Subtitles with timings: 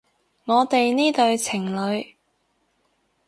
[0.45, 1.63] 我哋呢對情
[1.93, 2.15] 侣